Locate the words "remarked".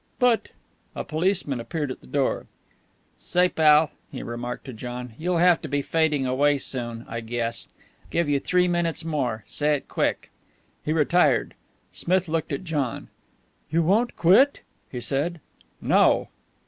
4.23-4.65